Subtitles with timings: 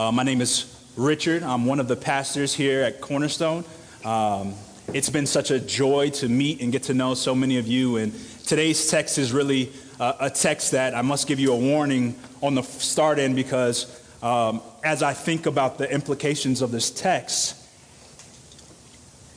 [0.00, 0.64] Uh, my name is
[0.96, 1.42] Richard.
[1.42, 3.66] I'm one of the pastors here at Cornerstone.
[4.02, 4.54] Um,
[4.94, 7.98] it's been such a joy to meet and get to know so many of you.
[7.98, 8.14] And
[8.46, 12.54] today's text is really uh, a text that I must give you a warning on
[12.54, 17.54] the start end because um, as I think about the implications of this text,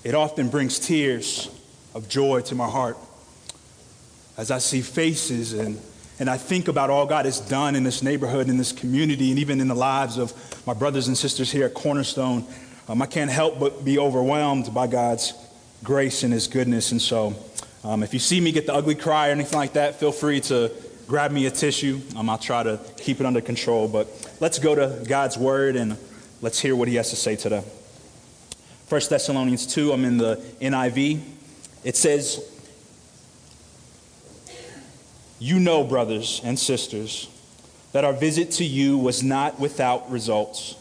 [0.05, 1.49] it often brings tears
[1.93, 2.97] of joy to my heart
[4.37, 5.77] as I see faces and,
[6.23, 9.39] and I think about all God has done in this neighborhood, in this community, and
[9.39, 10.31] even in the lives of
[10.65, 12.45] my brothers and sisters here at Cornerstone.
[12.87, 15.33] Um, I can't help but be overwhelmed by God's
[15.83, 16.93] grace and His goodness.
[16.93, 17.35] And so,
[17.83, 20.39] um, if you see me get the ugly cry or anything like that, feel free
[20.39, 20.71] to
[21.09, 21.99] grab me a tissue.
[22.15, 23.89] Um, I'll try to keep it under control.
[23.89, 24.07] But
[24.39, 25.97] let's go to God's Word and
[26.39, 27.65] let's hear what He has to say today.
[28.87, 31.21] 1 Thessalonians 2, I'm in the NIV.
[31.83, 32.52] It says,
[35.43, 37.27] You know, brothers and sisters,
[37.91, 40.77] that our visit to you was not without results.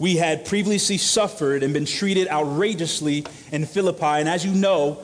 [0.00, 4.98] We had previously suffered and been treated outrageously in Philippi, and as you know,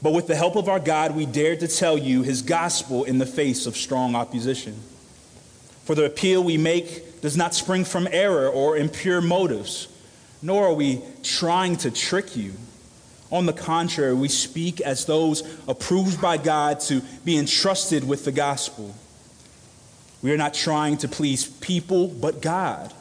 [0.00, 3.18] but with the help of our God, we dared to tell you his gospel in
[3.18, 4.80] the face of strong opposition.
[5.82, 9.88] For the appeal we make does not spring from error or impure motives,
[10.40, 12.52] nor are we trying to trick you.
[13.30, 18.32] On the contrary, we speak as those approved by God to be entrusted with the
[18.32, 18.94] gospel.
[20.22, 22.92] We are not trying to please people, but God,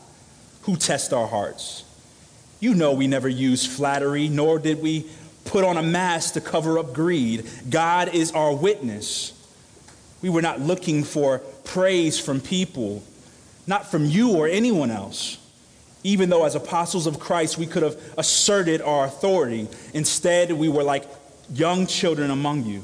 [0.64, 1.84] who tests our hearts.
[2.60, 5.10] You know we never use flattery, nor did we
[5.46, 7.50] put on a mask to cover up greed.
[7.70, 9.34] God is our witness.
[10.22, 13.02] We were not looking for praise from people,
[13.66, 15.38] not from you or anyone else.
[16.04, 20.84] Even though, as apostles of Christ, we could have asserted our authority, instead, we were
[20.84, 21.06] like
[21.54, 22.84] young children among you.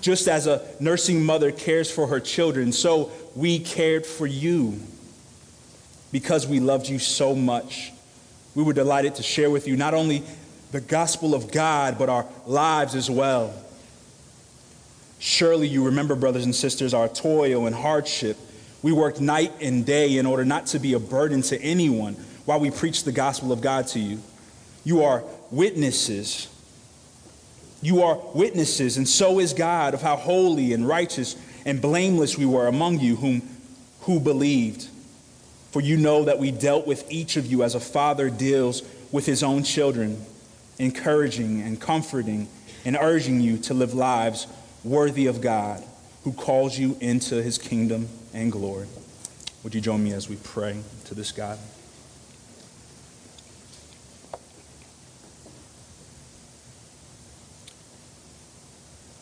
[0.00, 4.80] Just as a nursing mother cares for her children, so we cared for you
[6.12, 7.92] because we loved you so much.
[8.54, 10.22] We were delighted to share with you not only
[10.72, 13.54] the gospel of God, but our lives as well.
[15.18, 18.36] Surely you remember, brothers and sisters, our toil and hardship.
[18.82, 22.60] We worked night and day in order not to be a burden to anyone while
[22.60, 24.20] we preach the gospel of God to you.
[24.84, 26.48] You are witnesses.
[27.82, 32.46] You are witnesses, and so is God, of how holy and righteous and blameless we
[32.46, 33.42] were among you whom
[34.02, 34.88] who believed.
[35.70, 39.26] For you know that we dealt with each of you as a father deals with
[39.26, 40.24] his own children
[40.78, 42.48] encouraging and comforting
[42.84, 44.46] and urging you to live lives
[44.84, 45.82] worthy of God
[46.22, 48.86] who calls you into his kingdom and glory.
[49.62, 51.58] Would you join me as we pray to this God?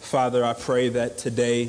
[0.01, 1.69] Father, I pray that today,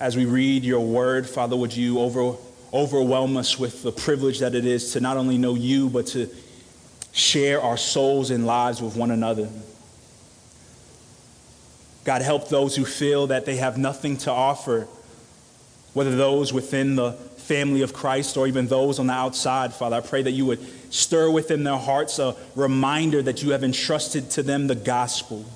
[0.00, 2.34] as we read your word, Father, would you over,
[2.72, 6.28] overwhelm us with the privilege that it is to not only know you, but to
[7.12, 9.48] share our souls and lives with one another.
[12.04, 14.86] God, help those who feel that they have nothing to offer,
[15.96, 19.96] whether those within the family of Christ or even those on the outside, Father.
[19.96, 20.60] I pray that you would
[20.92, 25.46] stir within their hearts a reminder that you have entrusted to them the gospel,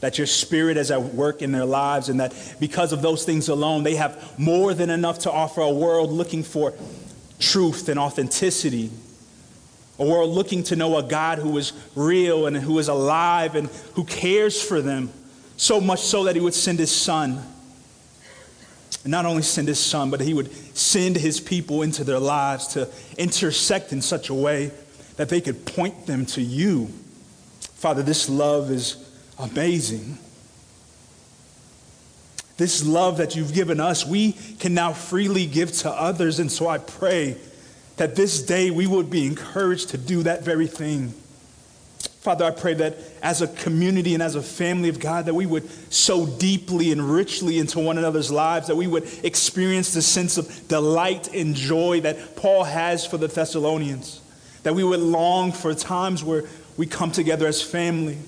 [0.00, 3.48] that your spirit is at work in their lives, and that because of those things
[3.48, 6.74] alone, they have more than enough to offer a world looking for
[7.38, 8.90] truth and authenticity
[10.00, 13.68] a world looking to know a God who is real and who is alive and
[13.94, 15.10] who cares for them,
[15.58, 17.40] so much so that he would send his son.
[19.04, 22.68] And not only send his son, but he would send his people into their lives
[22.68, 24.70] to intersect in such a way
[25.16, 26.86] that they could point them to you.
[27.74, 30.18] Father, this love is amazing.
[32.58, 36.40] This love that you've given us, we can now freely give to others.
[36.40, 37.38] And so I pray
[37.96, 41.14] that this day we would be encouraged to do that very thing.
[42.20, 45.46] Father, I pray that as a community and as a family of God, that we
[45.46, 50.36] would so deeply and richly into one another's lives, that we would experience the sense
[50.36, 54.20] of delight and joy that Paul has for the Thessalonians,
[54.64, 56.44] that we would long for times where
[56.76, 58.18] we come together as family,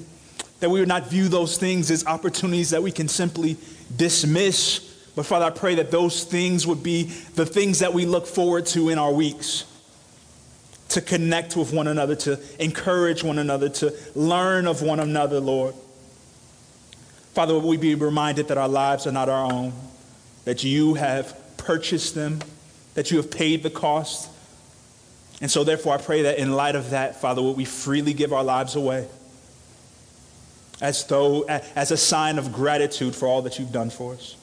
[0.61, 3.59] that we would not view those things as opportunities that we can simply
[3.95, 4.79] dismiss.
[5.15, 8.65] But Father, I pray that those things would be the things that we look forward
[8.69, 9.67] to in our weeks
[10.93, 15.75] to connect with one another, to encourage one another, to learn of one another, Lord.
[17.35, 19.73] Father, we be reminded that our lives are not our own,
[20.45, 22.41] that you have purchased them,
[22.95, 24.31] that you have paid the cost.
[25.41, 28.33] And so, therefore, I pray that in light of that, Father, would we freely give
[28.33, 29.09] our lives away
[30.83, 34.37] as though as a sign of gratitude for all that you've done for us.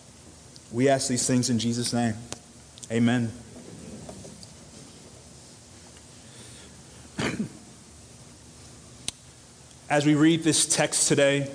[0.71, 2.15] We ask these things in Jesus' name.
[2.89, 3.31] Amen.
[9.89, 11.49] as we read this text today,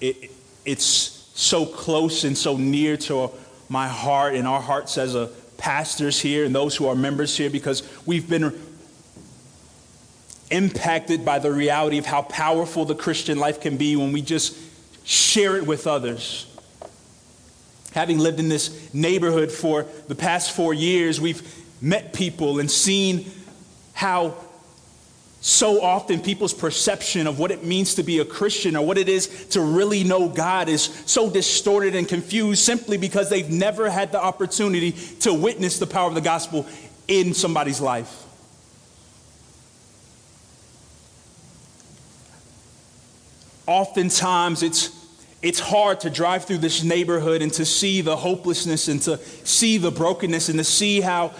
[0.00, 0.30] it,
[0.64, 3.30] it's so close and so near to
[3.68, 5.26] my heart and our hearts as a
[5.56, 8.52] pastors here and those who are members here because we've been
[10.50, 14.56] impacted by the reality of how powerful the Christian life can be when we just
[15.04, 16.46] share it with others.
[17.92, 23.30] Having lived in this neighborhood for the past four years, we've met people and seen
[23.92, 24.34] how
[25.42, 29.10] so often people's perception of what it means to be a Christian or what it
[29.10, 34.10] is to really know God is so distorted and confused simply because they've never had
[34.10, 36.66] the opportunity to witness the power of the gospel
[37.08, 38.24] in somebody's life.
[43.66, 44.88] Oftentimes, it's,
[45.42, 49.76] it's hard to drive through this neighborhood and to see the hopelessness and to see
[49.76, 51.34] the brokenness and to see how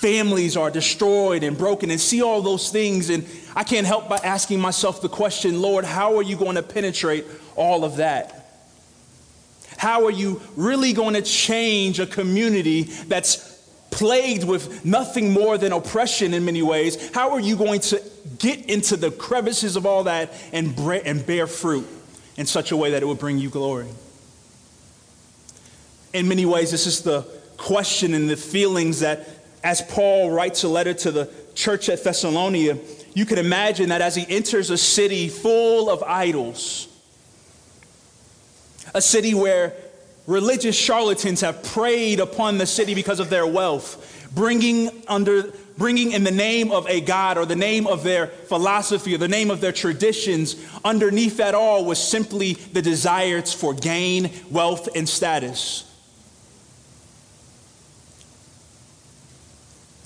[0.00, 3.10] families are destroyed and broken and see all those things.
[3.10, 6.62] And I can't help but asking myself the question Lord, how are you going to
[6.62, 8.34] penetrate all of that?
[9.76, 13.58] How are you really going to change a community that's
[13.90, 17.10] plagued with nothing more than oppression in many ways?
[17.12, 18.00] How are you going to
[18.38, 21.86] get into the crevices of all that and, and bear fruit
[22.36, 23.88] in such a way that it would bring you glory?
[26.12, 27.22] In many ways, this is the
[27.56, 32.78] question and the feelings that as Paul writes a letter to the church at Thessalonica,
[33.14, 36.88] you can imagine that as he enters a city full of idols,
[38.94, 39.74] a city where
[40.26, 46.24] religious charlatans have preyed upon the city because of their wealth, bringing under bringing in
[46.24, 49.60] the name of a god or the name of their philosophy or the name of
[49.60, 55.87] their traditions underneath that all was simply the desires for gain, wealth and status.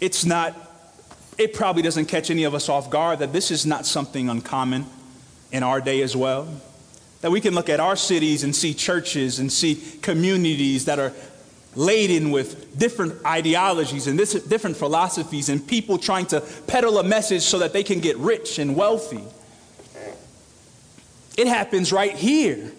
[0.02, 0.56] It's not,
[1.38, 4.84] it probably doesn't catch any of us off guard that this is not something uncommon
[5.52, 6.49] in our day as well.
[7.20, 11.12] That we can look at our cities and see churches and see communities that are
[11.76, 17.43] laden with different ideologies and this, different philosophies and people trying to peddle a message
[17.43, 19.22] so that they can get rich and wealthy.
[21.38, 22.72] It happens right here.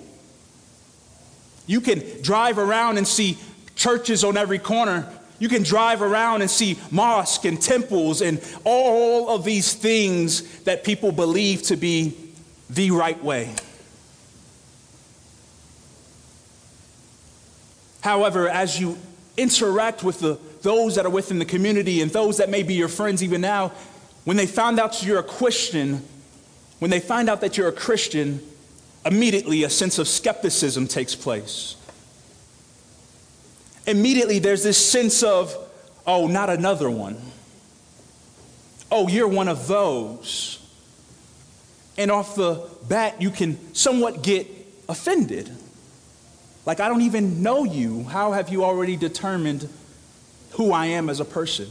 [1.68, 3.38] You can drive around and see
[3.76, 5.08] churches on every corner
[5.44, 10.86] you can drive around and see mosques and temples and all of these things that
[10.86, 12.18] people believe to be
[12.70, 13.54] the right way.
[18.00, 18.98] However, as you
[19.36, 22.88] interact with the, those that are within the community and those that may be your
[22.88, 23.74] friends even now,
[24.24, 26.02] when they find out you're a Christian,
[26.80, 28.40] when they find out that you're a Christian,
[29.06, 31.76] immediately a sense of skepticism takes place
[33.88, 35.56] immediately there's this sense of,
[36.06, 37.20] oh, not another one.
[38.92, 40.60] Oh, you're one of those.
[41.98, 44.48] And off the bat, you can somewhat get
[44.90, 45.50] offended.
[46.66, 48.04] Like, I don't even know you.
[48.04, 49.68] How have you already determined
[50.52, 51.68] who I am as a person?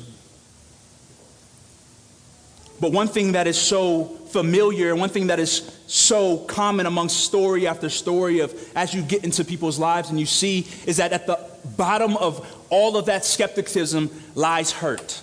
[2.80, 7.20] But one thing that is so familiar, and one thing that is so common amongst
[7.20, 11.12] story after story of as you get into people's lives and you see is that
[11.12, 15.22] at the bottom of all of that skepticism lies hurt.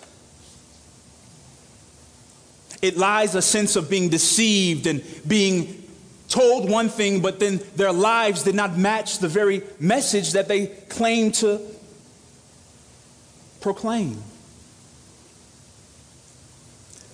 [2.82, 5.84] It lies a sense of being deceived and being
[6.30, 10.68] told one thing, but then their lives did not match the very message that they
[10.68, 11.60] claim to
[13.62, 14.22] proclaim.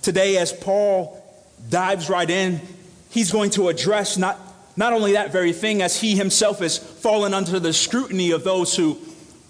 [0.02, 1.20] Today, as Paul
[1.68, 2.60] dives right in,
[3.10, 4.38] he's going to address not,
[4.76, 8.76] not only that very thing, as he himself has fallen under the scrutiny of those
[8.76, 8.98] who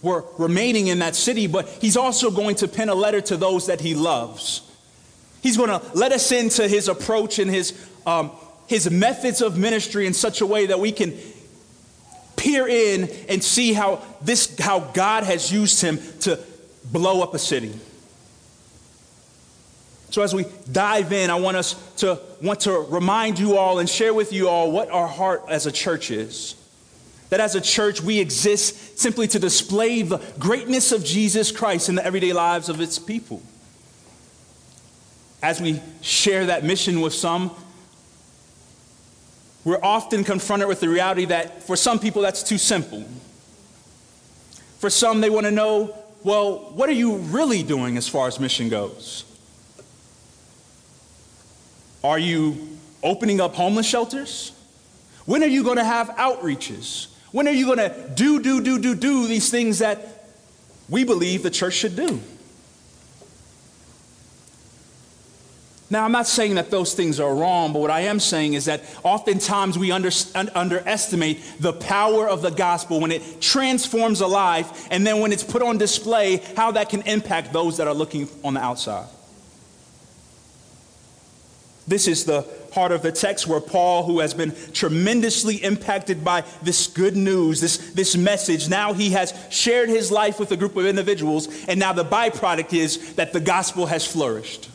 [0.03, 3.67] were remaining in that city, but he's also going to pen a letter to those
[3.67, 4.63] that he loves.
[5.43, 8.31] He's going to let us into his approach and his, um,
[8.67, 11.15] his methods of ministry in such a way that we can
[12.37, 16.39] peer in and see how, this, how God has used him to
[16.93, 17.73] blow up a city.
[20.11, 23.89] So as we dive in, I want us to want to remind you all and
[23.89, 26.55] share with you all what our heart as a church is.
[27.31, 31.97] That as a church, we exist simply to display the greatness of Jesus Christ in
[31.97, 33.43] the everyday lives of its people.
[35.43, 37.51] As we share that mission with some,
[39.65, 43.05] we're often confronted with the reality that for some people, that's too simple.
[44.79, 48.39] For some, they want to know, well, what are you really doing as far as
[48.39, 49.25] mission goes?
[52.05, 54.53] Are you opening up homeless shelters?
[55.25, 57.09] When are you going to have outreaches?
[57.37, 60.25] When are you going to do, do, do, do, do these things that
[60.89, 62.19] we believe the church should do?
[65.91, 68.65] Now, I'm not saying that those things are wrong, but what I am saying is
[68.65, 74.27] that oftentimes we under, un, underestimate the power of the gospel when it transforms a
[74.27, 77.93] life, and then when it's put on display, how that can impact those that are
[77.93, 79.09] looking on the outside.
[81.87, 86.45] This is the heart of the text where Paul, who has been tremendously impacted by
[86.63, 90.77] this good news, this, this message, now he has shared his life with a group
[90.77, 94.69] of individuals, and now the byproduct is that the gospel has flourished.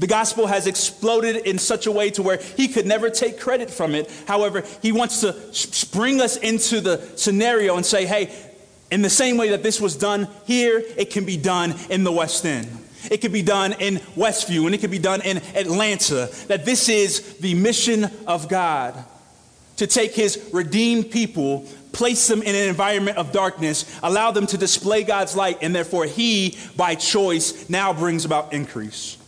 [0.00, 3.70] The gospel has exploded in such a way to where he could never take credit
[3.70, 4.10] from it.
[4.26, 8.34] However, he wants to spring us into the scenario and say, hey,
[8.90, 12.10] in the same way that this was done here, it can be done in the
[12.10, 12.81] West End.
[13.10, 16.30] It could be done in Westview and it could be done in Atlanta.
[16.48, 19.04] That this is the mission of God
[19.76, 24.56] to take his redeemed people, place them in an environment of darkness, allow them to
[24.56, 29.18] display God's light, and therefore he, by choice, now brings about increase.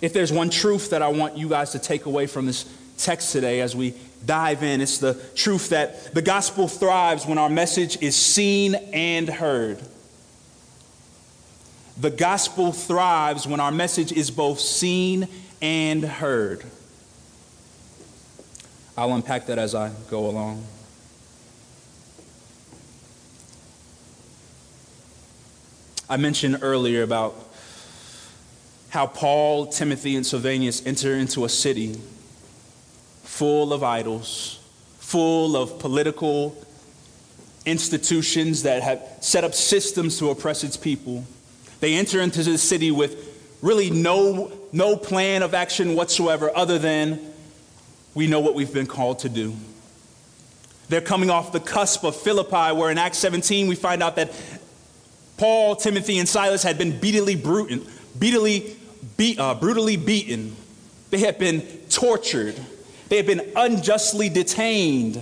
[0.00, 2.66] If there's one truth that I want you guys to take away from this
[2.98, 3.94] text today as we
[4.26, 9.28] dive in, it's the truth that the gospel thrives when our message is seen and
[9.28, 9.78] heard.
[12.00, 15.28] The gospel thrives when our message is both seen
[15.60, 16.64] and heard.
[18.96, 20.64] I'll unpack that as I go along.
[26.08, 27.34] I mentioned earlier about
[28.90, 31.98] how Paul, Timothy, and Silvanus enter into a city
[33.32, 34.60] full of idols,
[34.98, 36.54] full of political
[37.64, 41.24] institutions that have set up systems to oppress its people.
[41.80, 47.18] They enter into the city with really no, no plan of action whatsoever other than
[48.14, 49.56] we know what we've been called to do.
[50.90, 54.30] They're coming off the cusp of Philippi, where in Acts 17 we find out that
[55.38, 57.78] Paul, Timothy, and Silas had been beatily, brutal,
[58.18, 58.76] beatily
[59.16, 60.54] beat, uh, brutally beaten.
[61.08, 62.60] They had been tortured.
[63.12, 65.20] They had been unjustly detained.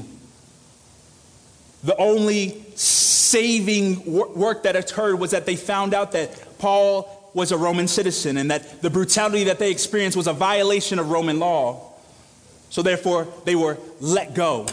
[1.83, 7.59] The only saving work that occurred was that they found out that Paul was a
[7.59, 11.93] Roman citizen and that the brutality that they experienced was a violation of Roman law.
[12.69, 14.69] So therefore, they were let go.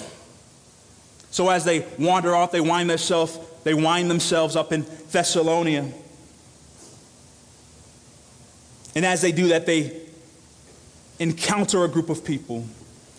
[1.32, 5.92] So as they wander off, they wind themselves, they wind themselves up in Thessalonica.
[8.94, 10.04] And as they do that, they
[11.18, 12.68] encounter a group of people.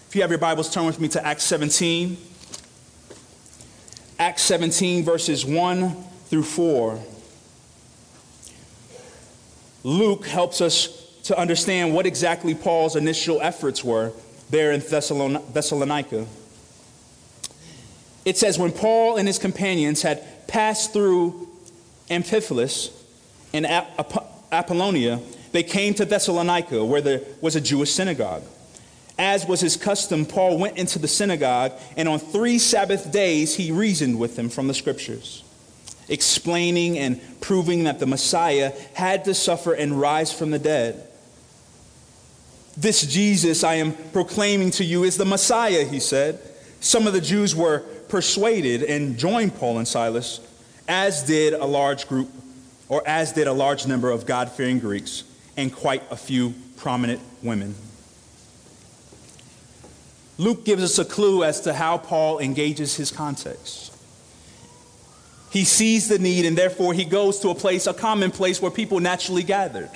[0.09, 2.17] If you have your Bibles, turn with me to Acts 17.
[4.19, 5.95] Acts 17, verses 1
[6.29, 6.99] through 4.
[9.85, 14.13] Luke helps us to understand what exactly Paul's initial efforts were
[14.49, 16.27] there in Thessalonica.
[18.25, 21.51] It says, When Paul and his companions had passed through
[22.09, 22.93] Amphipolis
[23.53, 23.67] and
[24.51, 25.21] Apollonia,
[25.53, 28.43] they came to Thessalonica, where there was a Jewish synagogue.
[29.19, 33.73] As was his custom, Paul went into the synagogue, and on three Sabbath days he
[33.73, 35.43] reasoned with them from the scriptures,
[36.09, 41.05] explaining and proving that the Messiah had to suffer and rise from the dead.
[42.77, 46.41] This Jesus I am proclaiming to you is the Messiah, he said.
[46.79, 50.39] Some of the Jews were persuaded and joined Paul and Silas,
[50.87, 52.31] as did a large group,
[52.89, 55.25] or as did a large number of God fearing Greeks
[55.57, 57.75] and quite a few prominent women.
[60.39, 63.93] Luke gives us a clue as to how Paul engages his context.
[65.51, 68.71] He sees the need and therefore he goes to a place, a common place where
[68.71, 69.91] people naturally gathered.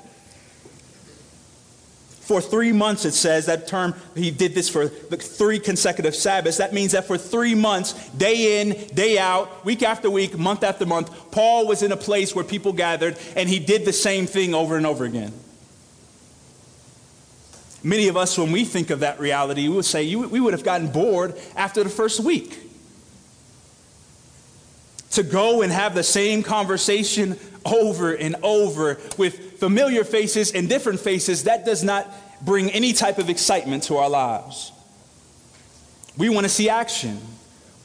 [2.22, 6.58] For three months, it says that term, he did this for the three consecutive Sabbaths.
[6.58, 10.86] That means that for three months, day in, day out, week after week, month after
[10.86, 14.54] month, Paul was in a place where people gathered and he did the same thing
[14.54, 15.32] over and over again.
[17.82, 20.64] Many of us, when we think of that reality, we would say we would have
[20.64, 22.58] gotten bored after the first week.
[25.12, 31.00] To go and have the same conversation over and over with familiar faces and different
[31.00, 32.08] faces, that does not
[32.44, 34.72] bring any type of excitement to our lives.
[36.16, 37.20] We want to see action.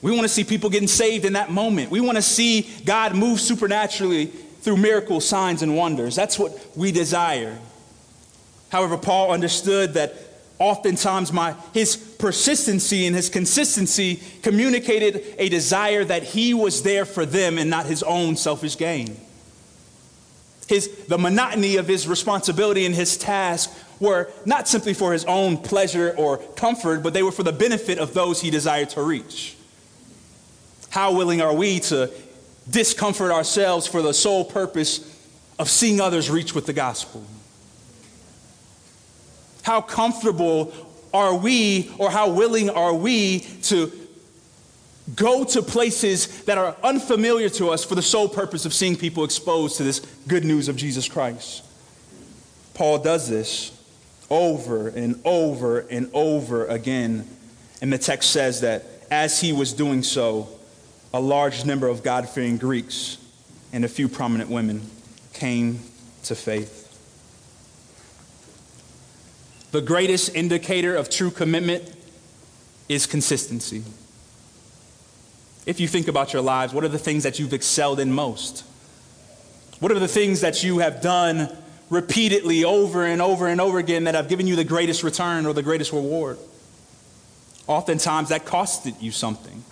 [0.02, 1.92] We want to see people getting saved in that moment.
[1.92, 6.16] We want to see God move supernaturally through miracles, signs, and wonders.
[6.16, 7.58] That's what we desire.
[8.70, 10.14] However, Paul understood that
[10.60, 17.26] oftentimes my, his persistency and his consistency communicated a desire that he was there for
[17.26, 19.20] them and not his own selfish gain.
[20.68, 25.58] His, the monotony of his responsibility and his task were not simply for his own
[25.58, 29.56] pleasure or comfort, but they were for the benefit of those he desired to reach.
[30.90, 32.12] How willing are we to
[32.70, 35.00] discomfort ourselves for the sole purpose
[35.58, 37.26] of seeing others reach with the gospel?
[39.68, 40.74] How comfortable
[41.14, 43.92] are we, or how willing are we to
[45.14, 49.26] go to places that are unfamiliar to us for the sole purpose of seeing people
[49.26, 51.66] exposed to this good news of Jesus Christ?
[52.76, 53.78] Paul does this
[54.30, 57.28] over and over and over again.
[57.82, 60.48] And the text says that as he was doing so,
[61.14, 63.18] a large number of God fearing Greeks
[63.74, 64.90] and a few prominent women
[65.34, 65.82] came
[66.24, 66.77] to faith.
[69.78, 71.84] The greatest indicator of true commitment
[72.90, 73.84] is consistency.
[75.68, 78.66] If you think about your lives, what are the things that you've excelled in most?
[79.80, 81.56] What are the things that you have done
[81.92, 85.54] repeatedly over and over and over again that have given you the greatest return or
[85.54, 86.40] the greatest reward?
[87.68, 89.64] Oftentimes that costed you something.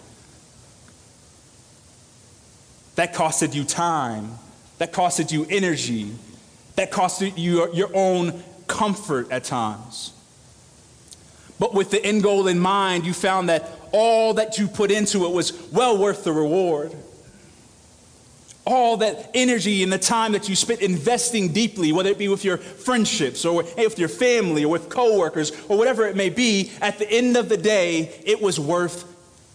[2.93, 4.37] That costed you time.
[4.77, 6.11] That costed you energy.
[6.75, 10.11] That costed you your own comfort at times.
[11.59, 15.25] But with the end goal in mind, you found that all that you put into
[15.25, 16.93] it was well worth the reward.
[18.65, 22.43] All that energy and the time that you spent investing deeply, whether it be with
[22.43, 26.97] your friendships or with your family or with coworkers or whatever it may be, at
[26.97, 29.05] the end of the day, it was worth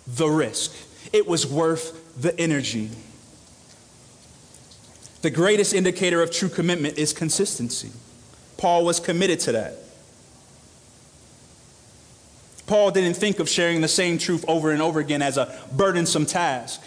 [0.07, 0.73] the risk.
[1.13, 2.91] It was worth the energy.
[5.23, 7.91] The greatest indicator of true commitment is consistency.
[8.61, 9.73] Paul was committed to that.
[12.67, 16.27] Paul didn't think of sharing the same truth over and over again as a burdensome
[16.27, 16.83] task.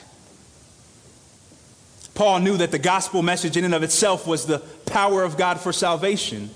[2.14, 5.60] Paul knew that the gospel message in and of itself was the power of God
[5.60, 6.52] for salvation.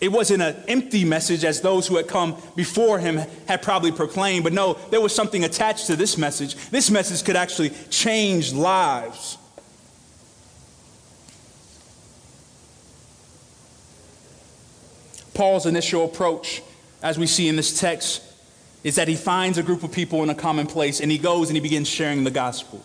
[0.00, 4.44] It wasn't an empty message as those who had come before him had probably proclaimed,
[4.44, 6.54] but no, there was something attached to this message.
[6.70, 9.36] This message could actually change lives.
[15.34, 16.62] Paul's initial approach,
[17.02, 18.22] as we see in this text,
[18.84, 21.48] is that he finds a group of people in a common place and he goes
[21.48, 22.82] and he begins sharing the gospel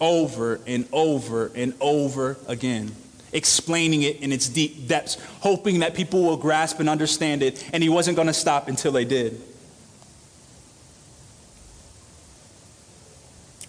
[0.00, 2.94] over and over and over again
[3.32, 7.82] explaining it in its deep depths, hoping that people will grasp and understand it, and
[7.82, 9.40] he wasn't going to stop until they did.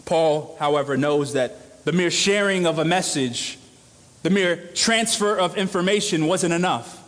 [0.06, 3.60] Paul, however, knows that the mere sharing of a message,
[4.24, 6.99] the mere transfer of information wasn't enough.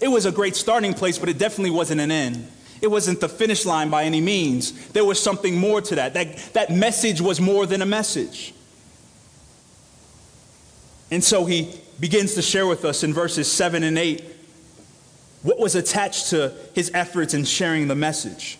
[0.00, 2.48] It was a great starting place, but it definitely wasn't an end.
[2.80, 4.88] It wasn't the finish line by any means.
[4.88, 6.14] There was something more to that.
[6.14, 8.54] That, that message was more than a message.
[11.10, 14.22] And so he begins to share with us in verses 7 and 8
[15.42, 18.58] what was attached to his efforts in sharing the message.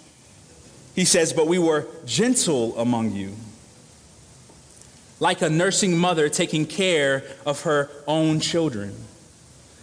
[0.94, 3.34] He says, But we were gentle among you,
[5.20, 8.94] like a nursing mother taking care of her own children.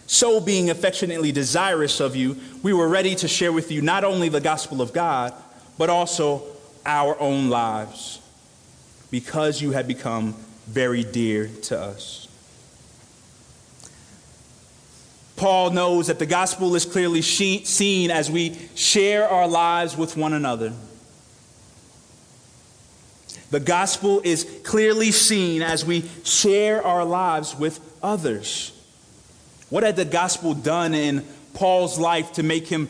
[0.06, 4.28] So, being affectionately desirous of you, we were ready to share with you not only
[4.28, 5.34] the gospel of God,
[5.78, 6.44] but also
[6.84, 8.20] our own lives,
[9.10, 10.34] because you had become
[10.66, 12.28] very dear to us.
[15.36, 20.32] Paul knows that the gospel is clearly seen as we share our lives with one
[20.32, 20.72] another.
[23.50, 28.72] The gospel is clearly seen as we share our lives with others.
[29.68, 31.24] What had the gospel done in
[31.54, 32.88] Paul's life to make him,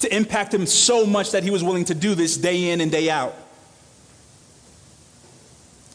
[0.00, 2.90] to impact him so much that he was willing to do this day in and
[2.90, 3.34] day out?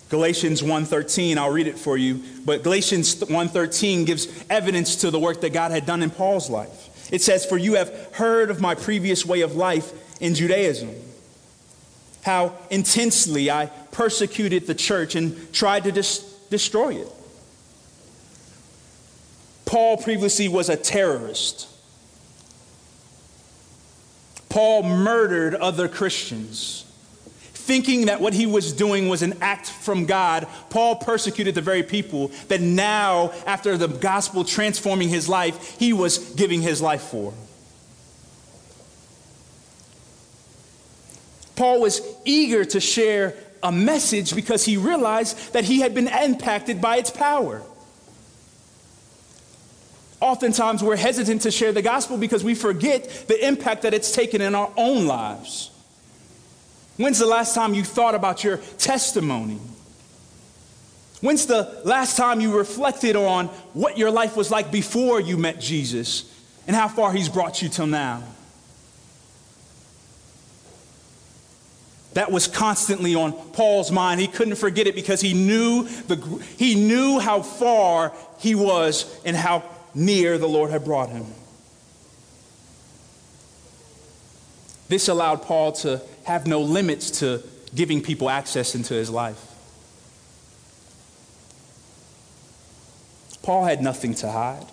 [0.09, 5.41] Galatians 1:13, I'll read it for you, but Galatians 1:13 gives evidence to the work
[5.41, 6.89] that God had done in Paul's life.
[7.11, 10.91] It says, "For you have heard of my previous way of life in Judaism,
[12.21, 17.11] how intensely I persecuted the church and tried to dis- destroy it.
[19.75, 21.67] Paul previously was a terrorist.
[24.47, 26.85] Paul murdered other Christians
[27.51, 31.83] thinking that what he was doing was an act from God, Paul persecuted the very
[31.83, 37.33] people that now, after the gospel transforming his life, he was giving his life for.
[41.57, 46.79] Paul was eager to share a message because he realized that he had been impacted
[46.79, 47.61] by its power.
[50.21, 54.41] Oftentimes, we're hesitant to share the gospel because we forget the impact that it's taken
[54.41, 55.71] in our own lives.
[56.97, 59.59] When's the last time you thought about your testimony?
[61.21, 65.59] When's the last time you reflected on what your life was like before you met
[65.59, 66.31] Jesus
[66.67, 68.23] and how far he's brought you till now?
[72.13, 74.21] That was constantly on Paul's mind.
[74.21, 76.15] He couldn't forget it because he knew, the,
[76.57, 81.25] he knew how far he was and how near the Lord had brought him.
[84.87, 87.41] This allowed Paul to have no limits to
[87.73, 89.53] giving people access into his life.
[93.41, 94.65] Paul had nothing to hide.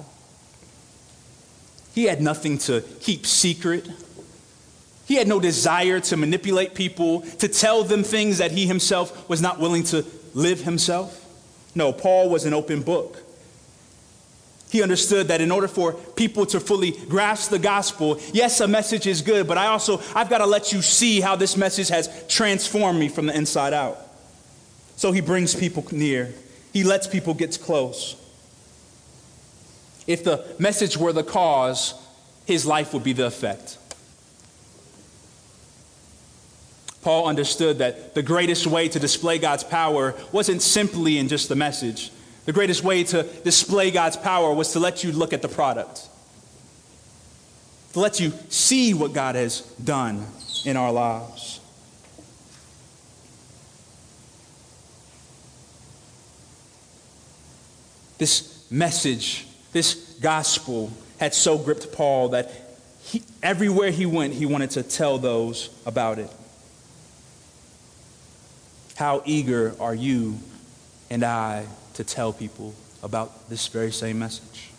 [1.94, 3.88] He had nothing to keep secret.
[5.06, 9.42] He had no desire to manipulate people, to tell them things that he himself was
[9.42, 11.18] not willing to live himself.
[11.74, 13.18] No, Paul was an open book.
[14.72, 19.06] He understood that in order for people to fully grasp the gospel, yes, a message
[19.06, 22.08] is good, but I also, I've got to let you see how this message has
[22.26, 23.98] transformed me from the inside out.
[24.96, 26.32] So he brings people near,
[26.72, 28.16] he lets people get close.
[30.06, 31.92] If the message were the cause,
[32.46, 33.76] his life would be the effect.
[37.02, 41.56] Paul understood that the greatest way to display God's power wasn't simply in just the
[41.56, 42.10] message.
[42.44, 46.08] The greatest way to display God's power was to let you look at the product,
[47.92, 50.26] to let you see what God has done
[50.64, 51.60] in our lives.
[58.18, 62.50] This message, this gospel had so gripped Paul that
[63.04, 66.30] he, everywhere he went, he wanted to tell those about it.
[68.96, 70.38] How eager are you
[71.10, 74.70] and I to tell people about this very same message?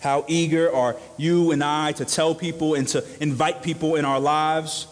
[0.00, 4.20] How eager are you and I to tell people and to invite people in our
[4.20, 4.86] lives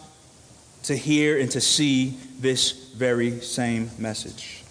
[0.83, 4.63] to hear and to see this very same message?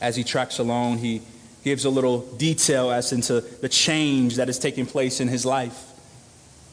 [0.00, 1.22] As he tracks along, he
[1.64, 5.86] gives a little detail as into the change that is taking place in his life.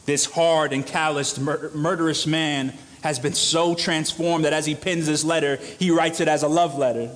[0.04, 2.72] This hard and calloused, mur- murderous man
[3.06, 6.48] has been so transformed that as he pens this letter, he writes it as a
[6.48, 7.08] love letter.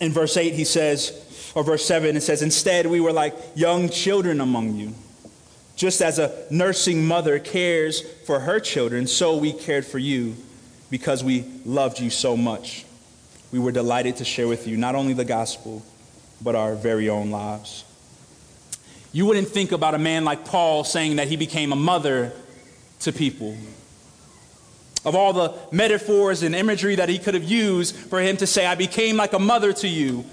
[0.00, 3.88] In verse 8, he says, or verse 7, it says, Instead, we were like young
[3.90, 4.94] children among you.
[5.76, 10.34] Just as a nursing mother cares for her children, so we cared for you
[10.90, 12.84] because we loved you so much.
[13.52, 15.84] We were delighted to share with you not only the gospel,
[16.40, 17.84] but our very own lives.
[19.12, 22.32] You wouldn't think about a man like Paul saying that he became a mother
[23.00, 23.56] to people.
[25.04, 28.66] Of all the metaphors and imagery that he could have used for him to say,
[28.66, 30.24] I became like a mother to you,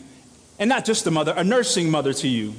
[0.60, 2.54] and not just a mother, a nursing mother to you.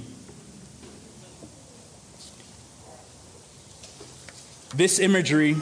[4.75, 5.57] This imagery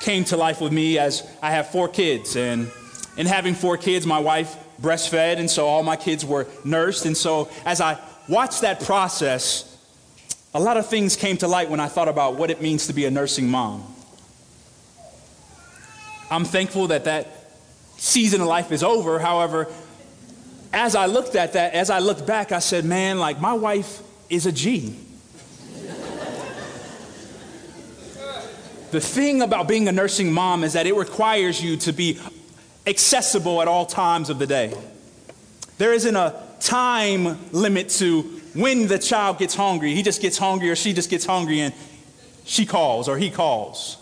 [0.00, 2.70] came to life with me as I have four kids, and
[3.16, 7.06] in having four kids, my wife breastfed, and so all my kids were nursed.
[7.06, 9.70] And so as I watched that process,
[10.54, 12.92] a lot of things came to light when I thought about what it means to
[12.92, 13.84] be a nursing mom.
[16.30, 17.28] I'm thankful that that
[17.96, 19.18] season of life is over.
[19.18, 19.68] However,
[20.72, 24.02] as I looked at that, as I looked back, I said, man, like my wife
[24.30, 24.96] is a G.
[28.90, 32.18] the thing about being a nursing mom is that it requires you to be
[32.86, 34.72] accessible at all times of the day.
[35.78, 38.22] There isn't a time limit to
[38.54, 39.94] when the child gets hungry.
[39.94, 41.74] He just gets hungry or she just gets hungry and
[42.44, 43.98] she calls or he calls.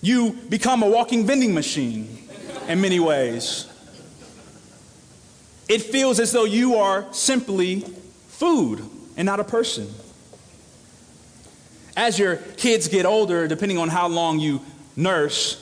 [0.00, 2.28] You become a walking vending machine
[2.68, 3.68] in many ways.
[5.68, 7.80] It feels as though you are simply
[8.28, 8.82] food
[9.16, 9.88] and not a person.
[11.96, 14.60] As your kids get older, depending on how long you
[14.96, 15.60] nurse,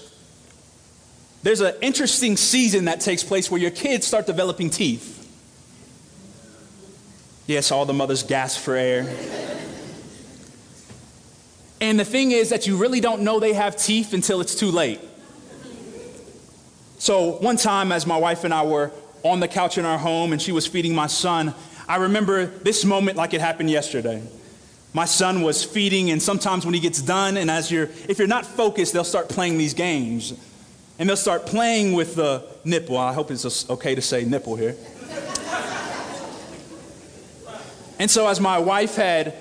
[1.43, 5.12] there's an interesting season that takes place where your kids start developing teeth.
[7.53, 9.07] Yes, all the mothers gasp for air.
[11.83, 14.71] and the thing is that you really don't know they have teeth until it's too
[14.71, 15.01] late.
[16.97, 18.91] So, one time, as my wife and I were
[19.23, 21.53] on the couch in our home and she was feeding my son,
[21.87, 24.23] I remember this moment like it happened yesterday.
[24.95, 28.27] My son was feeding, and sometimes when he gets done, and as you're, if you're
[28.27, 30.33] not focused, they'll start playing these games.
[30.99, 32.97] And they'll start playing with the nipple.
[32.97, 34.75] I hope it's okay to say nipple here.
[38.03, 39.33] And so, as my wife had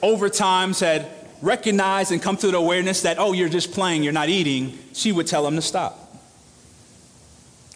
[0.00, 1.08] over times had
[1.42, 5.10] recognized and come to the awareness that, oh, you're just playing, you're not eating, she
[5.10, 5.98] would tell him to stop.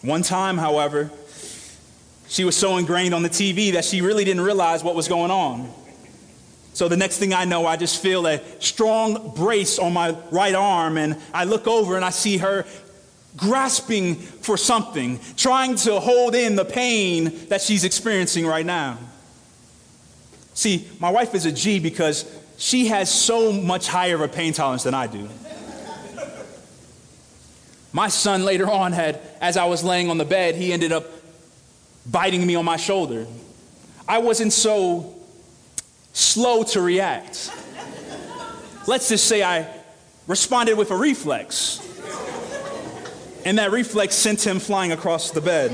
[0.01, 1.11] One time, however,
[2.29, 5.29] she was so ingrained on the TV that she really didn't realize what was going
[5.29, 5.69] on.
[6.71, 10.55] So the next thing I know, I just feel a strong brace on my right
[10.55, 12.65] arm, and I look over and I see her
[13.35, 18.99] grasping for something, trying to hold in the pain that she's experiencing right now.
[20.59, 24.51] See, my wife is a G because she has so much higher of a pain
[24.51, 25.29] tolerance than I do.
[27.93, 31.05] My son later on had, as I was laying on the bed, he ended up
[32.05, 33.25] biting me on my shoulder.
[34.05, 35.15] I wasn't so
[36.11, 37.53] slow to react.
[38.85, 39.65] Let's just say I
[40.27, 41.79] responded with a reflex.
[43.45, 45.71] And that reflex sent him flying across the bed.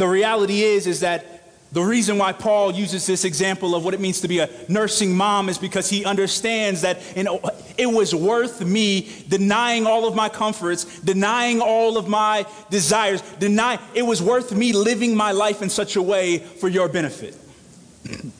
[0.00, 1.26] The reality is is that
[1.72, 5.14] the reason why Paul uses this example of what it means to be a nursing
[5.14, 7.02] mom is because he understands that
[7.76, 13.78] it was worth me denying all of my comforts, denying all of my desires, deny
[13.94, 17.36] it was worth me living my life in such a way for your benefit.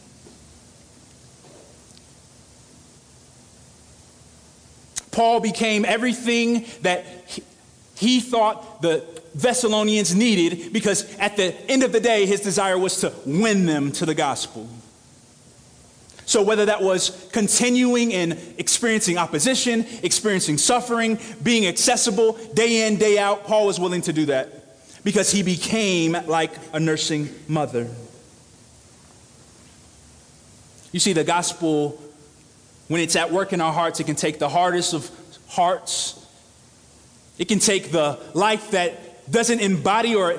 [5.12, 7.04] Paul became everything that
[7.96, 13.00] he thought the Thessalonians needed because at the end of the day, his desire was
[13.00, 14.68] to win them to the gospel.
[16.26, 23.18] So, whether that was continuing in experiencing opposition, experiencing suffering, being accessible day in, day
[23.18, 27.88] out, Paul was willing to do that because he became like a nursing mother.
[30.92, 32.00] You see, the gospel,
[32.88, 35.10] when it's at work in our hearts, it can take the hardest of
[35.48, 36.24] hearts.
[37.38, 40.38] It can take the life that doesn't embody or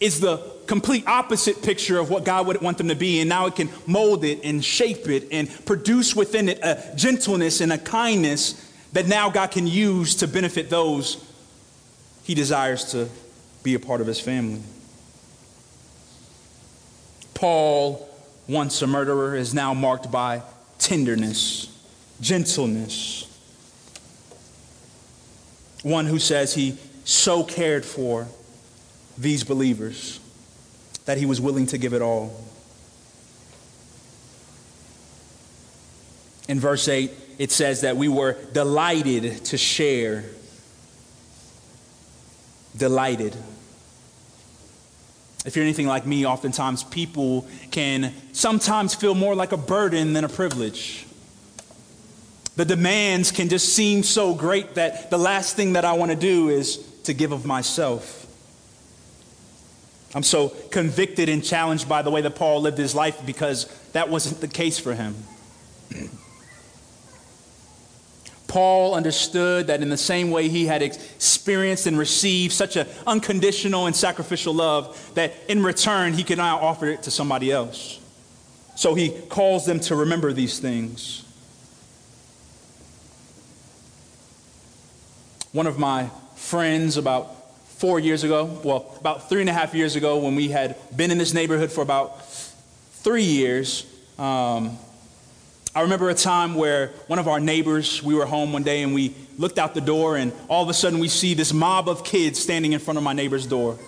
[0.00, 3.20] is the complete opposite picture of what God would want them to be.
[3.20, 7.60] And now it can mold it and shape it and produce within it a gentleness
[7.60, 11.24] and a kindness that now God can use to benefit those
[12.24, 13.08] he desires to
[13.62, 14.60] be a part of his family.
[17.32, 18.06] Paul,
[18.46, 20.42] once a murderer, is now marked by
[20.78, 21.74] tenderness,
[22.20, 23.24] gentleness.
[25.82, 26.76] One who says he
[27.08, 28.28] so cared for
[29.16, 30.20] these believers
[31.06, 32.44] that he was willing to give it all.
[36.48, 40.26] In verse 8, it says that we were delighted to share.
[42.76, 43.34] Delighted.
[45.46, 50.24] If you're anything like me, oftentimes people can sometimes feel more like a burden than
[50.24, 51.06] a privilege.
[52.56, 56.16] The demands can just seem so great that the last thing that I want to
[56.16, 58.26] do is to give of myself.
[60.14, 64.10] I'm so convicted and challenged by the way that Paul lived his life because that
[64.10, 65.16] wasn't the case for him.
[68.46, 73.86] Paul understood that in the same way he had experienced and received such an unconditional
[73.86, 78.00] and sacrificial love, that in return he could now offer it to somebody else.
[78.76, 81.24] So he calls them to remember these things.
[85.52, 87.34] One of my friends about
[87.78, 91.10] four years ago, well, about three and a half years ago, when we had been
[91.10, 93.86] in this neighborhood for about three years.
[94.18, 94.78] Um,
[95.74, 98.94] I remember a time where one of our neighbors, we were home one day and
[98.94, 102.04] we looked out the door, and all of a sudden we see this mob of
[102.04, 103.78] kids standing in front of my neighbor's door.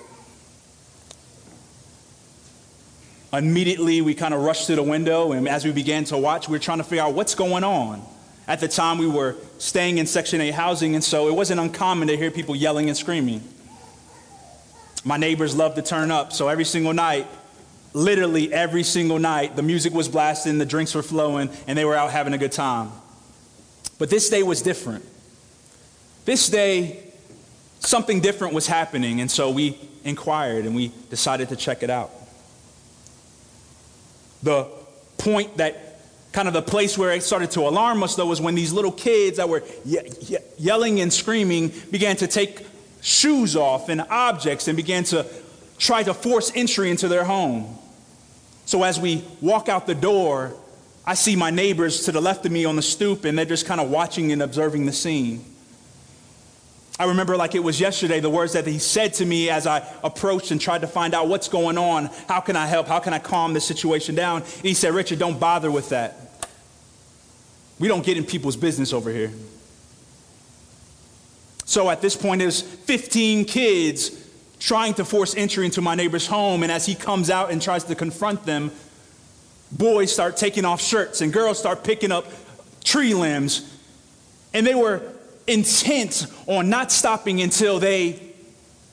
[3.33, 6.53] Immediately, we kind of rushed to the window, and as we began to watch, we
[6.53, 8.03] were trying to figure out what's going on.
[8.51, 12.09] At the time, we were staying in Section 8 housing, and so it wasn't uncommon
[12.09, 13.45] to hear people yelling and screaming.
[15.05, 17.29] My neighbors loved to turn up, so every single night,
[17.93, 21.95] literally every single night, the music was blasting, the drinks were flowing, and they were
[21.95, 22.91] out having a good time.
[24.01, 25.05] But this day was different.
[26.25, 27.05] This day,
[27.79, 32.11] something different was happening, and so we inquired and we decided to check it out.
[34.43, 34.67] The
[35.19, 35.90] point that
[36.33, 38.93] kind of the place where it started to alarm us, though, was when these little
[38.93, 42.65] kids that were ye- ye- yelling and screaming began to take
[43.01, 45.27] shoes off and objects and began to
[45.79, 47.77] try to force entry into their home.
[48.67, 50.53] So as we walk out the door,
[51.05, 53.67] I see my neighbors to the left of me on the stoop, and they're just
[53.67, 55.45] kind of watching and observing the scene.
[57.01, 59.83] I remember like it was yesterday the words that he said to me as I
[60.05, 62.11] approached and tried to find out what's going on.
[62.29, 62.89] How can I help?
[62.89, 64.43] How can I calm the situation down?
[64.43, 66.47] And he said, Richard, don't bother with that.
[67.79, 69.33] We don't get in people's business over here.
[71.65, 74.11] So at this point, there's 15 kids
[74.59, 76.63] trying to force entry into my neighbor's home.
[76.63, 78.73] And as he comes out and tries to confront them,
[79.73, 82.27] boys start taking off shirts and girls start picking up
[82.85, 83.75] tree limbs.
[84.53, 85.15] And they were
[85.47, 88.31] intent on not stopping until they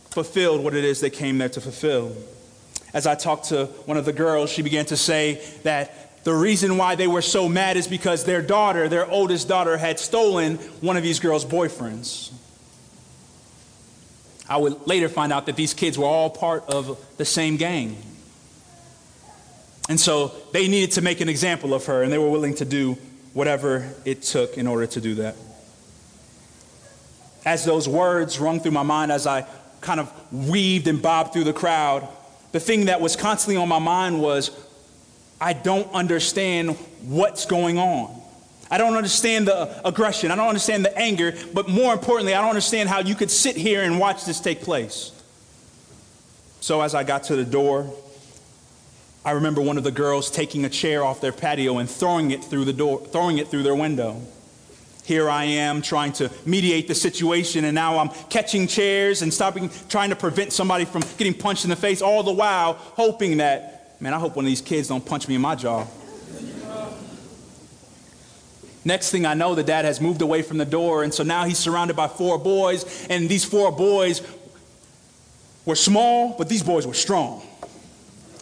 [0.09, 2.15] fulfilled what it is they came there to fulfill.
[2.93, 6.77] As I talked to one of the girls, she began to say that the reason
[6.77, 10.97] why they were so mad is because their daughter, their oldest daughter, had stolen one
[10.97, 12.33] of these girls' boyfriends.
[14.49, 17.97] I would later find out that these kids were all part of the same gang.
[19.89, 22.65] And so they needed to make an example of her, and they were willing to
[22.65, 22.97] do
[23.33, 25.35] whatever it took in order to do that.
[27.47, 29.47] As those words rung through my mind as I
[29.79, 32.05] kind of weaved and bobbed through the crowd,
[32.51, 34.51] the thing that was constantly on my mind was
[35.39, 36.71] I don't understand
[37.03, 38.21] what's going on.
[38.69, 40.29] I don't understand the aggression.
[40.29, 41.35] I don't understand the anger.
[41.53, 44.61] But more importantly, I don't understand how you could sit here and watch this take
[44.61, 45.13] place.
[46.59, 47.89] So as I got to the door,
[49.23, 52.43] I remember one of the girls taking a chair off their patio and throwing it
[52.43, 54.21] through the door, throwing it through their window.
[55.07, 59.69] Here I am trying to mediate the situation, and now I'm catching chairs and stopping,
[59.87, 64.01] trying to prevent somebody from getting punched in the face, all the while hoping that,
[64.01, 65.87] man, I hope one of these kids don't punch me in my jaw.
[68.83, 71.45] Next thing I know, the dad has moved away from the door, and so now
[71.45, 74.21] he's surrounded by four boys, and these four boys
[75.63, 77.41] were small, but these boys were strong.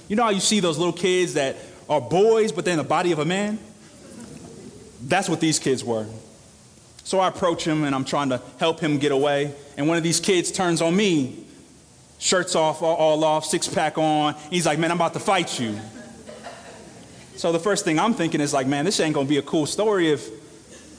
[0.07, 2.83] You know how you see those little kids that are boys, but they're in the
[2.83, 3.59] body of a man?
[5.03, 6.07] That's what these kids were.
[7.05, 10.03] So I approach him, and I'm trying to help him get away, and one of
[10.03, 11.45] these kids turns on me,
[12.19, 14.35] shirts off, all, off, six pack on.
[14.49, 15.79] He's like, Man, I'm about to fight you.
[17.35, 19.65] So the first thing I'm thinking is like, man, this ain't gonna be a cool
[19.65, 20.29] story if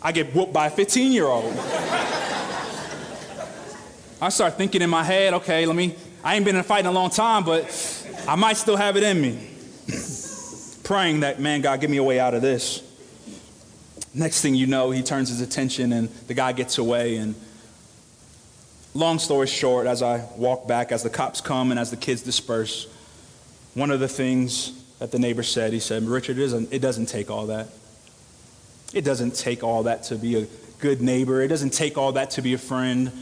[0.03, 1.53] I get whooped by a 15 year old.
[4.21, 6.81] I start thinking in my head, okay, let me, I ain't been in a fight
[6.81, 7.64] in a long time, but
[8.29, 9.51] I might still have it in me.
[10.85, 12.83] Praying that, man, God, get me a way out of this.
[14.16, 17.16] Next thing you know, he turns his attention and the guy gets away.
[17.16, 17.35] And
[18.94, 22.22] long story short, as I walk back, as the cops come and as the kids
[22.22, 22.88] disperse,
[23.74, 25.74] one of the things that the neighbor said.
[25.74, 27.68] He said, Richard, it doesn't, it doesn't take all that.
[28.94, 30.46] It doesn't take all that to be a
[30.79, 31.42] good neighbor.
[31.42, 33.12] It doesn't take all that to be a friend.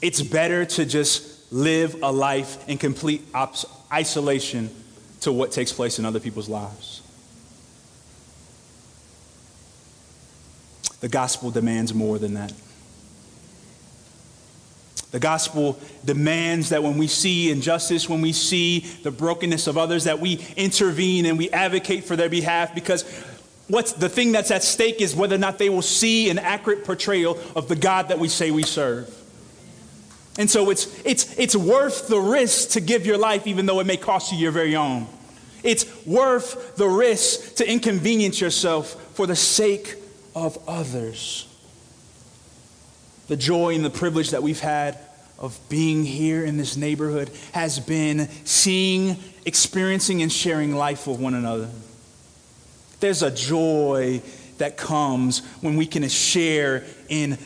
[0.00, 3.22] It's better to just live a life in complete
[3.92, 4.70] isolation
[5.20, 7.02] to what takes place in other people's lives.
[11.00, 12.52] The gospel demands more than that.
[15.12, 20.04] The gospel demands that when we see injustice, when we see the brokenness of others,
[20.04, 23.02] that we intervene and we advocate for their behalf because
[23.68, 26.84] what's the thing that's at stake is whether or not they will see an accurate
[26.84, 29.08] portrayal of the God that we say we serve.
[30.38, 33.86] And so it's, it's, it's worth the risk to give your life, even though it
[33.86, 35.06] may cost you your very own.
[35.62, 39.96] It's worth the risk to inconvenience yourself for the sake
[40.36, 41.48] of others.
[43.26, 44.98] The joy and the privilege that we've had
[45.38, 51.34] of being here in this neighborhood has been seeing, experiencing, and sharing life with one
[51.34, 51.68] another.
[53.00, 54.22] There's a joy
[54.58, 57.38] that comes when we can share in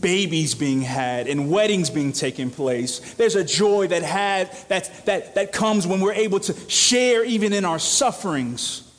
[0.00, 3.14] babies being had and weddings being taking place.
[3.14, 7.52] There's a joy that had that that that comes when we're able to share even
[7.52, 8.91] in our sufferings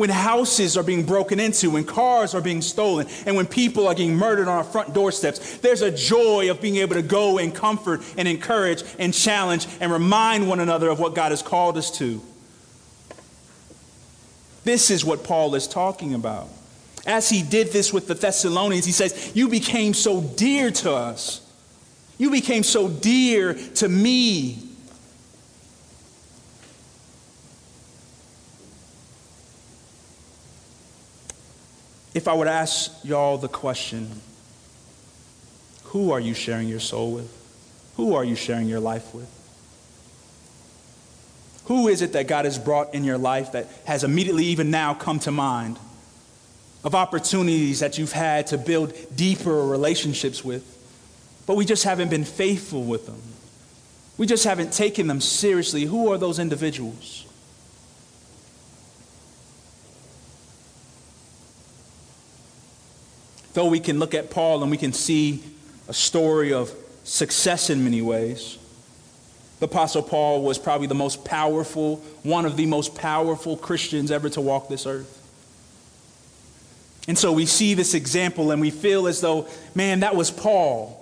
[0.00, 3.92] when houses are being broken into, when cars are being stolen, and when people are
[3.92, 7.54] getting murdered on our front doorsteps, there's a joy of being able to go and
[7.54, 11.90] comfort and encourage and challenge and remind one another of what God has called us
[11.98, 12.22] to.
[14.64, 16.48] This is what Paul is talking about.
[17.06, 21.46] As he did this with the Thessalonians, he says, You became so dear to us.
[22.16, 24.69] You became so dear to me
[32.14, 34.20] if I would ask y'all the question,
[35.84, 37.36] who are you sharing your soul with?
[37.96, 39.28] Who are you sharing your life with?
[41.66, 44.94] Who is it that God has brought in your life that has immediately, even now,
[44.94, 45.78] come to mind
[46.82, 50.64] of opportunities that you've had to build deeper relationships with,
[51.46, 53.20] but we just haven't been faithful with them?
[54.18, 55.84] We just haven't taken them seriously.
[55.84, 57.26] Who are those individuals?
[63.54, 65.42] Though we can look at Paul and we can see
[65.88, 66.72] a story of
[67.04, 68.58] success in many ways,
[69.58, 74.30] the Apostle Paul was probably the most powerful, one of the most powerful Christians ever
[74.30, 75.16] to walk this earth.
[77.08, 80.96] And so we see this example and we feel as though, man, that was Paul.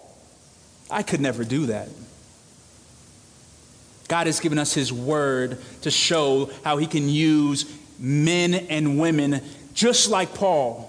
[0.90, 1.88] I could never do that.
[4.08, 9.42] God has given us His word to show how He can use men and women
[9.74, 10.87] just like Paul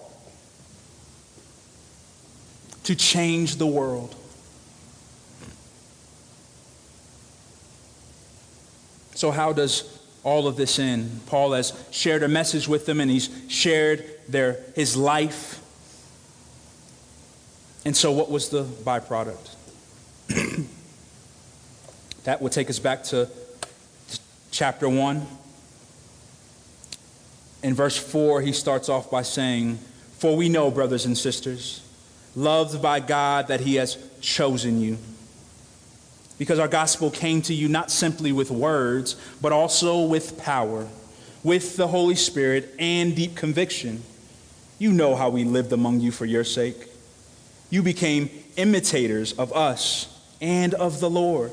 [2.89, 4.15] to change the world.
[9.13, 11.21] So, how does all of this end?
[11.27, 15.61] Paul has shared a message with them and he's shared their, his life.
[17.85, 19.55] And so, what was the byproduct?
[22.23, 23.29] That would take us back to
[24.51, 25.25] chapter 1.
[27.63, 29.77] In verse 4, he starts off by saying,
[30.17, 31.81] For we know, brothers and sisters,
[32.35, 34.97] loved by God, that he has chosen you.
[36.37, 40.87] Because our gospel came to you not simply with words, but also with power,
[41.43, 44.03] with the Holy Spirit and deep conviction.
[44.77, 46.87] You know how we lived among you for your sake.
[47.69, 50.07] You became imitators of us
[50.41, 51.51] and of the Lord.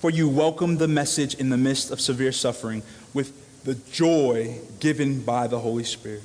[0.00, 5.20] For you welcomed the message in the midst of severe suffering with the joy given
[5.22, 6.22] by the Holy Spirit.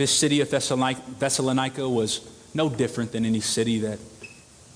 [0.00, 3.98] This city of Thessalonica was no different than any city that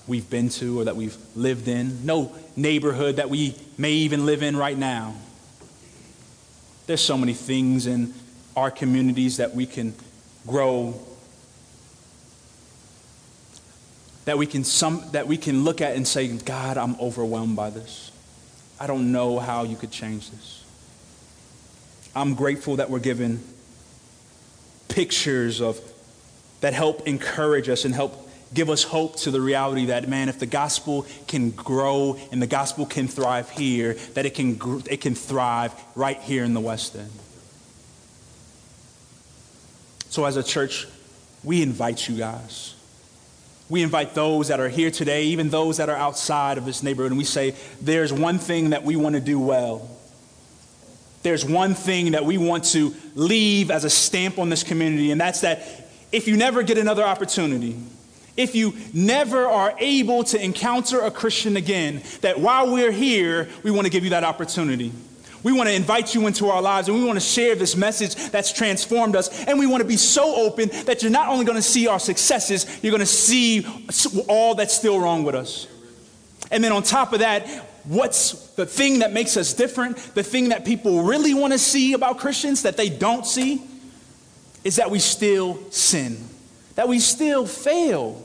[0.05, 4.43] we've been to or that we've lived in, no neighborhood that we may even live
[4.43, 5.15] in right now.
[6.85, 8.13] There's so many things in
[8.55, 9.95] our communities that we can
[10.45, 10.93] grow
[14.25, 17.71] that we can some that we can look at and say god i'm overwhelmed by
[17.71, 18.11] this.
[18.79, 20.63] I don't know how you could change this.
[22.15, 23.39] I'm grateful that we're given
[24.95, 25.77] pictures of
[26.61, 30.39] that help encourage us and help give us hope to the reality that man if
[30.39, 34.57] the gospel can grow and the gospel can thrive here that it can
[34.89, 37.11] it can thrive right here in the west end
[40.07, 40.87] so as a church
[41.43, 42.75] we invite you guys
[43.67, 47.11] we invite those that are here today, even those that are outside of this neighborhood,
[47.11, 49.89] and we say, There's one thing that we want to do well.
[51.25, 55.19] There's one thing that we want to leave as a stamp on this community, and
[55.19, 55.63] that's that
[56.11, 57.75] if you never get another opportunity,
[58.37, 63.71] if you never are able to encounter a Christian again, that while we're here, we
[63.71, 64.91] want to give you that opportunity.
[65.41, 68.13] We want to invite you into our lives and we want to share this message
[68.29, 69.45] that's transformed us.
[69.45, 71.99] And we want to be so open that you're not only going to see our
[71.99, 73.65] successes, you're going to see
[74.27, 75.65] all that's still wrong with us.
[76.55, 77.45] And then on top of that,
[77.83, 79.97] what's the thing that makes us different?
[80.15, 83.61] The thing that people really want to see about Christians that they don't see
[84.63, 86.17] is that we still sin,
[86.75, 88.23] that we still fail.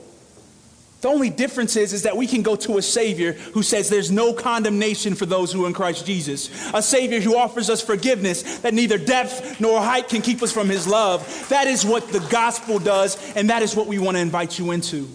[1.01, 4.13] The only difference is, is that we can go to a Savior who says there's
[4.13, 6.51] no condemnation for those who are in Christ Jesus.
[6.73, 10.69] A Savior who offers us forgiveness that neither depth nor height can keep us from
[10.69, 11.49] His love.
[11.49, 14.71] That is what the gospel does, and that is what we want to invite you
[14.71, 15.09] into.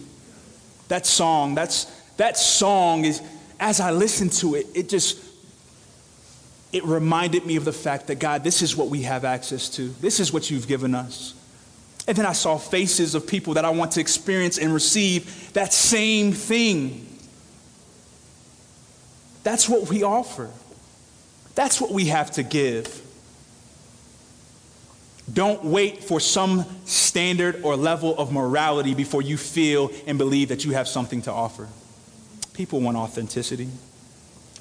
[0.89, 1.86] That song, that's,
[2.18, 3.22] that song is,
[3.59, 5.20] as I listened to it, it just,
[6.72, 9.89] it reminded me of the fact that God, this is what we have access to.
[10.01, 11.34] This is what you've given us.
[12.07, 15.74] And then I saw faces of people that I want to experience and receive that
[15.74, 17.07] same thing.
[19.43, 20.49] That's what we offer.
[21.55, 23.01] That's what we have to give.
[25.32, 30.66] Don't wait for some standard or level of morality before you feel and believe that
[30.66, 31.68] you have something to offer.
[32.56, 33.68] People want authenticity.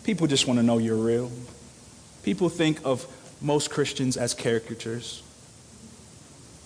[0.02, 1.30] People just want to know you're real.
[2.24, 3.06] People think of
[3.40, 5.22] most Christians as caricatures.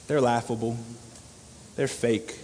[0.07, 0.79] They're laughable,
[1.77, 2.39] they're fake.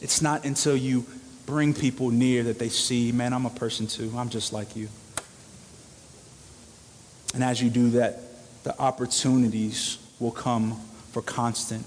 [0.00, 1.06] It's not until you
[1.46, 4.12] bring people near that they see, man, I'm a person too.
[4.16, 4.88] I'm just like you.
[7.32, 8.20] And as you do that,
[8.64, 10.80] the opportunities will come
[11.12, 11.86] for constant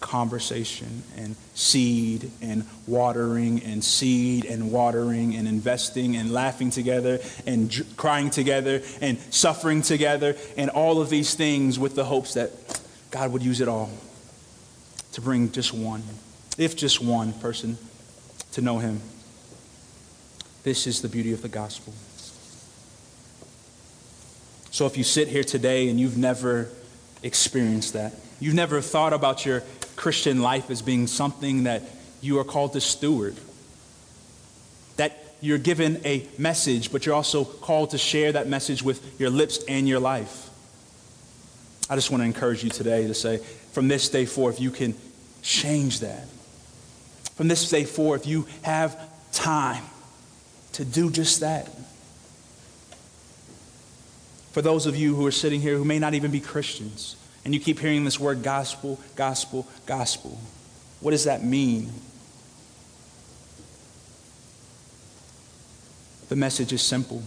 [0.00, 7.84] conversation and seed and watering and seed and watering and investing and laughing together and
[7.96, 12.50] crying together and suffering together and all of these things with the hopes that
[13.10, 13.90] God would use it all
[15.12, 16.02] to bring just one,
[16.58, 17.78] if just one person,
[18.52, 19.00] to know Him.
[20.62, 21.94] This is the beauty of the gospel.
[24.70, 26.68] So if you sit here today and you've never
[27.22, 29.62] experienced that, you've never thought about your
[29.96, 31.82] Christian life as being something that
[32.20, 33.36] you are called to steward.
[34.96, 39.30] That you're given a message, but you're also called to share that message with your
[39.30, 40.50] lips and your life.
[41.88, 43.38] I just want to encourage you today to say,
[43.72, 44.94] from this day forth, you can
[45.42, 46.26] change that.
[47.34, 48.98] From this day forth, you have
[49.32, 49.84] time
[50.72, 51.68] to do just that.
[54.52, 57.16] For those of you who are sitting here who may not even be Christians,
[57.46, 60.36] and you keep hearing this word gospel, gospel, gospel.
[60.98, 61.92] What does that mean?
[66.28, 67.22] The message is simple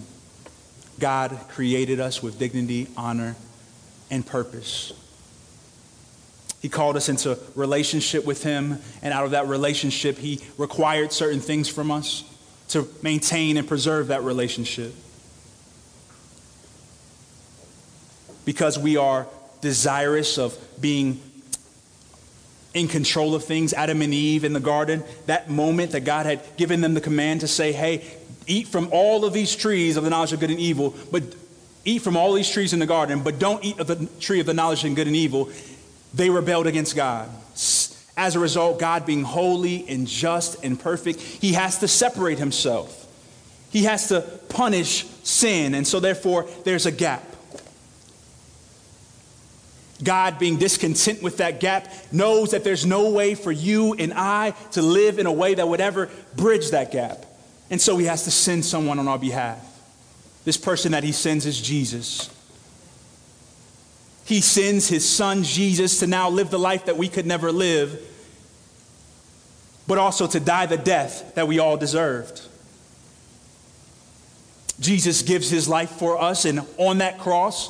[1.00, 3.38] God created us with dignity, honor,
[4.12, 4.92] and purpose.
[6.62, 11.40] He called us into relationship with Him, and out of that relationship, He required certain
[11.40, 12.26] things from us
[12.68, 14.94] to maintain and preserve that relationship.
[18.44, 19.26] Because we are
[19.62, 21.20] desirous of being
[22.74, 26.42] in control of things, Adam and Eve in the garden, that moment that God had
[26.56, 28.06] given them the command to say, hey,
[28.46, 31.24] eat from all of these trees of the knowledge of good and evil, but
[31.86, 34.46] eat from all these trees in the garden, but don't eat of the tree of
[34.46, 35.50] the knowledge of good and evil,
[36.14, 37.30] they rebelled against God.
[38.18, 43.08] As a result, God being holy and just and perfect, he has to separate himself.
[43.72, 47.24] He has to punish sin, and so therefore there's a gap.
[50.04, 54.52] God, being discontent with that gap, knows that there's no way for you and I
[54.72, 57.26] to live in a way that would ever bridge that gap.
[57.70, 59.66] And so he has to send someone on our behalf.
[60.46, 62.34] This person that he sends is Jesus.
[64.26, 68.00] He sends his son Jesus to now live the life that we could never live,
[69.88, 72.42] but also to die the death that we all deserved.
[74.80, 77.70] Jesus gives his life for us, and on that cross,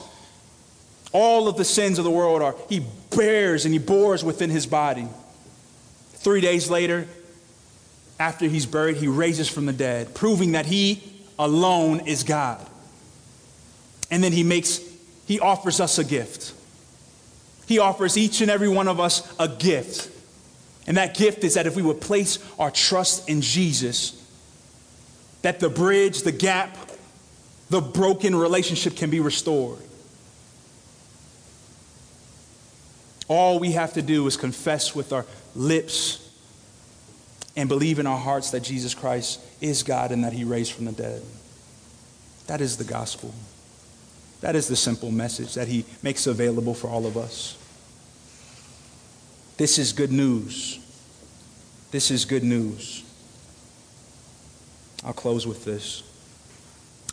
[1.11, 2.85] all of the sins of the world are, he
[3.15, 5.07] bears and he bores within his body.
[6.13, 7.07] Three days later,
[8.19, 11.01] after he's buried, he raises from the dead, proving that he
[11.39, 12.65] alone is God.
[14.11, 14.81] And then he makes,
[15.25, 16.53] he offers us a gift.
[17.65, 20.09] He offers each and every one of us a gift.
[20.87, 24.15] And that gift is that if we would place our trust in Jesus,
[25.43, 26.75] that the bridge, the gap,
[27.69, 29.79] the broken relationship can be restored.
[33.29, 35.25] All we have to do is confess with our
[35.55, 36.29] lips
[37.55, 40.85] and believe in our hearts that Jesus Christ is God and that he raised from
[40.85, 41.21] the dead.
[42.47, 43.33] That is the gospel.
[44.41, 47.55] That is the simple message that he makes available for all of us.
[49.57, 50.79] This is good news.
[51.91, 53.03] This is good news.
[55.03, 56.01] I'll close with this.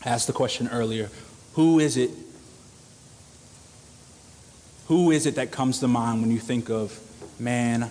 [0.05, 1.11] I asked the question earlier
[1.55, 2.11] who is it
[4.89, 6.99] who is it that comes to mind when you think of,
[7.41, 7.91] man,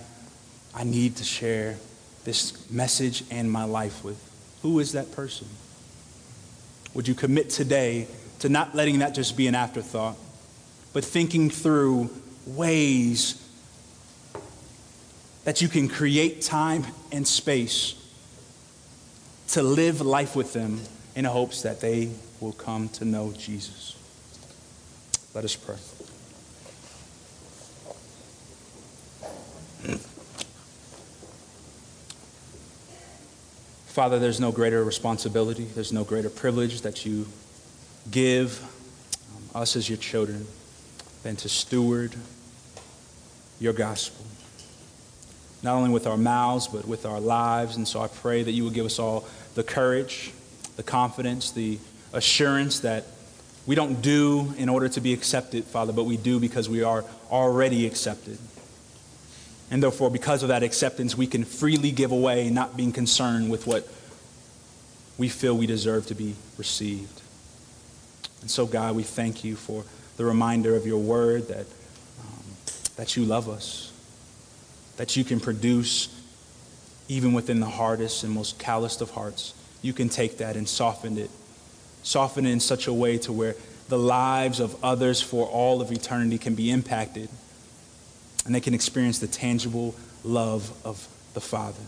[0.74, 1.78] I need to share
[2.24, 4.20] this message and my life with?
[4.62, 5.48] Who is that person?
[6.93, 8.08] Would you commit today
[8.39, 10.16] to not letting that just be an afterthought,
[10.93, 12.10] but thinking through
[12.46, 13.41] ways
[15.43, 17.96] that you can create time and space
[19.50, 20.80] to live life with them
[21.16, 23.98] in hopes that they will come to know Jesus?
[25.34, 25.76] Let us pray.
[33.96, 37.26] Father, there's no greater responsibility, there's no greater privilege that you
[38.12, 38.62] give
[39.36, 40.46] um, us as your children
[41.24, 42.14] than to steward
[43.60, 44.26] your gospel.
[45.64, 47.78] Not only with our mouths, but with our lives.
[47.78, 49.26] And so I pray that you will give us all
[49.56, 50.34] the courage,
[50.76, 51.80] the confidence, the
[52.14, 53.06] assurance that
[53.66, 57.04] we don't do in order to be accepted, Father, but we do because we are
[57.32, 58.38] already accepted.
[59.72, 63.66] And therefore, because of that acceptance, we can freely give away, not being concerned with
[63.66, 63.88] what
[65.18, 67.22] we feel we deserve to be received.
[68.41, 69.84] And so, God, we thank you for
[70.18, 71.66] the reminder of your word that,
[72.22, 72.43] um,
[72.95, 73.91] that you love us,
[74.97, 76.09] that you can produce
[77.07, 79.53] even within the hardest and most calloused of hearts.
[79.82, 81.32] You can take that and soften it,
[82.03, 83.55] soften it in such a way to where
[83.89, 87.30] the lives of others for all of eternity can be impacted
[88.46, 91.84] and they can experience the tangible love of the Father.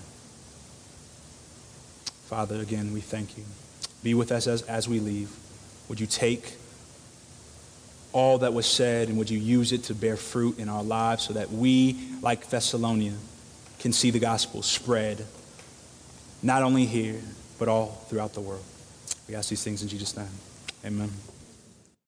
[2.26, 3.44] Father, again, we thank you.
[4.04, 5.30] Be with us as, as we leave.
[5.88, 6.56] Would you take
[8.12, 11.24] all that was said and would you use it to bear fruit in our lives
[11.24, 13.14] so that we, like Thessalonia,
[13.80, 15.26] can see the gospel spread
[16.42, 17.22] not only here,
[17.60, 18.64] but all throughout the world?
[19.28, 20.28] We ask these things in Jesus' name.
[20.86, 21.12] Amen.